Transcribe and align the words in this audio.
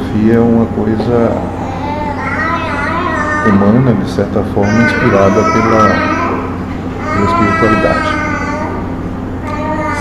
filosofia 0.00 0.34
é 0.34 0.40
uma 0.40 0.66
coisa 0.66 1.32
humana, 3.48 3.92
de 3.92 4.10
certa 4.10 4.42
forma, 4.54 4.82
inspirada 4.82 5.42
pela, 5.42 5.88
pela 7.12 7.26
espiritualidade. 7.26 8.08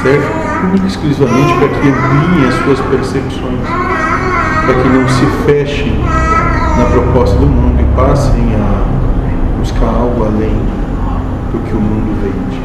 Serve 0.02 0.88
exclusivamente 0.88 1.54
para 1.54 1.68
que 1.70 1.90
ampliem 1.90 2.48
as 2.48 2.56
suas 2.56 2.80
percepções, 2.88 3.60
para 4.66 4.74
que 4.76 4.90
não 4.90 5.08
se 5.08 5.26
fechem 5.46 6.00
na 6.78 6.86
proposta 6.86 7.38
do 7.38 7.48
mundo 7.48 7.82
e 7.82 7.96
passem 7.96 8.56
a 8.56 9.60
buscar 9.60 9.88
algo 9.88 10.26
além 10.26 10.56
do 11.52 11.60
que 11.66 11.74
o 11.74 11.82
mundo 11.82 12.16
vende. 12.22 12.60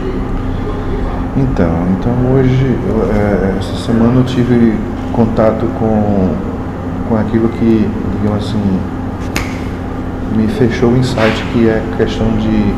Então, 1.37 1.87
então 1.99 2.13
hoje, 2.33 2.79
é, 3.13 3.57
essa 3.59 3.75
semana 3.85 4.21
eu 4.21 4.25
tive 4.25 4.79
contato 5.13 5.67
com, 5.79 6.54
com 7.09 7.17
aquilo 7.17 7.49
que, 7.49 7.91
digamos 8.13 8.45
assim, 8.45 8.81
me 10.37 10.49
fechou 10.49 10.91
o 10.91 10.97
insight 10.97 11.45
que 11.53 11.69
é 11.69 11.83
a 11.83 11.97
questão 11.97 12.27
de 12.37 12.75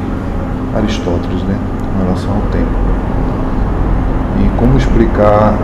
Aristóteles, 0.76 1.42
né, 1.44 1.56
em 1.94 2.04
relação 2.04 2.30
ao 2.34 2.42
tempo. 2.52 2.70
E 4.44 4.58
como 4.58 4.76
explicar 4.76 5.56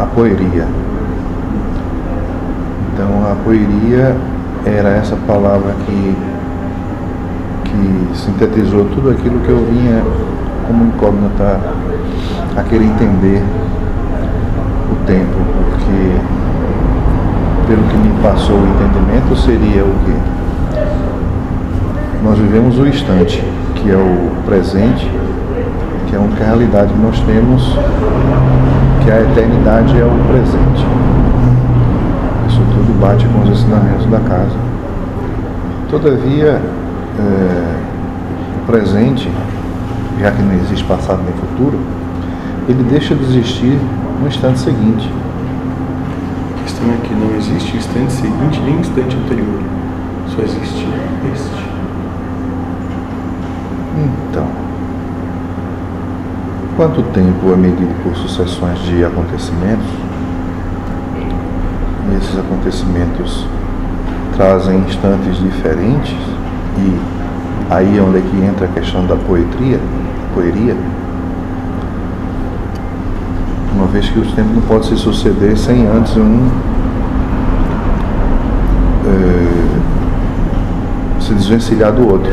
a 0.00 0.06
poeria. 0.06 0.66
Então 2.92 3.08
a 3.30 3.36
poeria 3.44 4.16
era 4.64 4.90
essa 4.90 5.16
palavra 5.26 5.74
que, 5.84 6.16
que 7.64 8.16
sintetizou 8.16 8.86
tudo 8.86 9.10
aquilo 9.10 9.40
que 9.40 9.48
eu 9.48 9.58
vinha 9.66 10.02
como 10.66 10.84
incógnita 10.84 11.60
a 12.56 12.62
querer 12.62 12.84
entender 12.84 13.42
o 14.90 15.06
tempo, 15.06 15.38
pelo 17.68 17.82
que 17.82 17.96
me 17.98 18.22
passou 18.22 18.56
o 18.56 18.66
entendimento 18.66 19.36
seria 19.36 19.84
o 19.84 19.94
que? 20.04 20.16
Nós 22.24 22.38
vivemos 22.38 22.78
o 22.78 22.86
instante, 22.86 23.44
que 23.74 23.90
é 23.90 23.96
o 23.96 24.42
presente, 24.46 25.06
que 26.08 26.16
é 26.16 26.18
a 26.18 26.44
realidade 26.46 26.94
que 26.94 26.98
nós 26.98 27.20
temos, 27.20 27.78
que 29.04 29.10
a 29.10 29.20
eternidade 29.20 30.00
é 30.00 30.04
o 30.04 30.10
presente. 30.28 30.86
Isso 32.48 32.62
tudo 32.72 32.98
bate 32.98 33.26
com 33.26 33.42
os 33.42 33.50
ensinamentos 33.50 34.06
da 34.06 34.20
casa. 34.20 34.56
Todavia, 35.90 36.62
é, 37.18 37.76
o 38.56 38.66
presente, 38.66 39.30
já 40.18 40.30
que 40.30 40.40
não 40.40 40.54
existe 40.54 40.84
passado 40.86 41.20
nem 41.22 41.34
futuro, 41.34 41.78
ele 42.66 42.82
deixa 42.84 43.14
de 43.14 43.24
existir 43.24 43.78
no 44.22 44.26
instante 44.26 44.58
seguinte. 44.58 45.12
É 46.80 47.06
que 47.06 47.12
não 47.12 47.34
existe 47.36 47.76
instante 47.76 48.12
seguinte 48.12 48.60
nem 48.60 48.78
instante 48.78 49.16
anterior. 49.16 49.60
Só 50.28 50.42
existe 50.42 50.86
este. 51.34 51.68
Então, 54.30 54.46
quanto 56.76 57.02
tempo 57.12 57.52
é 57.52 57.56
medido 57.56 57.92
por 58.04 58.14
sucessões 58.14 58.78
de 58.84 59.04
acontecimentos? 59.04 59.88
E 62.10 62.16
esses 62.16 62.38
acontecimentos 62.38 63.44
trazem 64.36 64.78
instantes 64.78 65.36
diferentes 65.36 66.16
e 66.78 67.00
aí 67.70 67.98
é 67.98 68.00
onde 68.00 68.18
é 68.18 68.20
que 68.20 68.36
entra 68.36 68.66
a 68.66 68.68
questão 68.68 69.04
da 69.04 69.16
poetria, 69.16 69.80
poeria, 70.32 70.76
vez 73.92 74.08
que 74.08 74.18
os 74.18 74.32
tempos 74.32 74.54
não 74.54 74.62
podem 74.62 74.88
se 74.88 74.96
suceder 74.96 75.56
sem 75.56 75.86
antes 75.86 76.16
um 76.16 76.48
é, 79.06 79.68
se 81.20 81.34
desvencilhar 81.34 81.92
do 81.92 82.06
outro. 82.08 82.30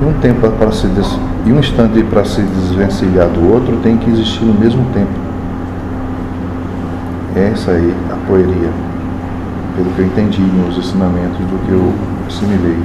E 0.00 0.04
um 0.04 0.12
tempo 0.20 0.48
para 0.50 0.72
se 0.72 0.86
des... 0.88 1.18
e 1.44 1.52
um 1.52 1.58
instante 1.58 2.02
para 2.04 2.24
se 2.24 2.42
desvencilhar 2.42 3.28
do 3.28 3.52
outro 3.52 3.76
tem 3.82 3.96
que 3.96 4.10
existir 4.10 4.44
no 4.44 4.54
mesmo 4.54 4.84
tempo. 4.92 5.10
Essa 7.36 7.72
aí 7.72 7.94
a 8.10 8.16
poeria, 8.26 8.70
pelo 9.76 9.90
que 9.94 10.00
eu 10.00 10.06
entendi 10.06 10.42
nos 10.42 10.76
ensinamentos 10.76 11.38
do 11.38 11.66
que 11.66 11.72
eu 11.72 11.92
assimilei. 12.26 12.78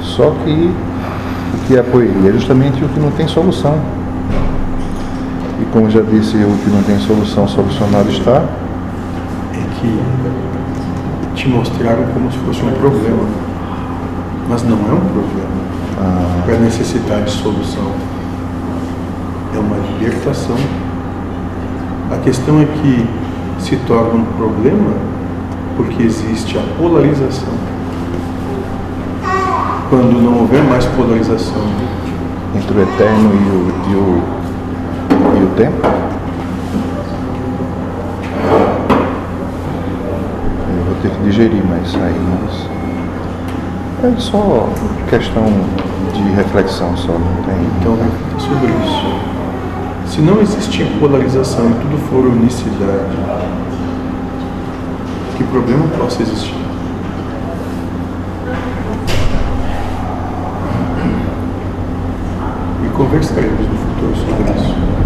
Só 0.00 0.30
que 0.44 0.70
o 1.54 1.66
que 1.66 1.76
é 1.76 1.80
a 1.80 1.84
poeria 1.84 2.30
é 2.30 2.32
justamente 2.32 2.84
o 2.84 2.88
que 2.88 3.00
não 3.00 3.10
tem 3.10 3.26
solução. 3.26 3.78
E 5.62 5.64
como 5.66 5.88
já 5.88 6.00
disse, 6.00 6.36
o 6.38 6.58
que 6.58 6.70
não 6.70 6.82
tem 6.82 6.98
solução, 6.98 7.46
solucionado 7.46 8.10
está. 8.10 8.42
É 9.52 9.64
que 9.78 10.02
te 11.36 11.48
mostraram 11.48 12.04
como 12.12 12.32
se 12.32 12.38
fosse 12.38 12.62
um 12.64 12.72
problema. 12.72 13.22
Mas 14.48 14.64
não 14.64 14.76
é 14.76 14.92
um 14.92 15.00
problema. 15.00 15.62
Ah, 16.00 16.42
Para 16.44 16.58
necessitar 16.58 17.22
de 17.22 17.30
solução. 17.30 17.92
É 19.54 19.58
uma 19.60 19.76
libertação. 19.76 20.56
A 22.10 22.16
questão 22.16 22.60
é 22.60 22.64
que 22.64 23.06
se 23.60 23.76
torna 23.86 24.14
um 24.14 24.24
problema 24.36 24.94
porque 25.76 26.02
existe 26.02 26.58
a 26.58 26.62
polarização. 26.76 27.54
Quando 29.88 30.20
não 30.20 30.40
houver 30.40 30.64
mais 30.64 30.84
polarização, 30.86 31.62
entre 32.56 32.78
o 32.78 32.82
eterno 32.82 33.30
e 33.32 33.48
o, 33.48 33.92
e 33.92 33.94
o, 33.94 34.41
e 34.41 34.41
o 34.41 34.41
tempo. 35.52 35.86
Eu 40.68 40.84
vou 40.84 40.94
ter 41.02 41.10
que 41.10 41.22
digerir 41.24 41.64
mais 41.64 41.94
aí, 41.94 42.20
mas 42.42 42.72
é 44.04 44.20
só 44.20 44.68
questão 45.08 45.44
de 46.12 46.22
reflexão 46.34 46.96
só, 46.96 47.12
não 47.12 47.42
tem. 47.44 47.54
então 47.80 47.96
reflita 47.96 48.40
sobre 48.40 48.72
isso. 48.84 49.32
Se 50.06 50.20
não 50.20 50.40
existir 50.40 50.84
polarização 50.98 51.70
e 51.70 51.74
tudo 51.74 51.98
for 52.08 52.26
unicidade, 52.26 53.16
que 55.36 55.44
problema 55.44 55.86
possa 55.98 56.22
existir? 56.22 56.54
E 62.84 62.88
conversaremos 62.94 63.66
no 63.68 63.76
futuro 63.76 64.16
sobre 64.16 64.52
isso. 64.52 65.01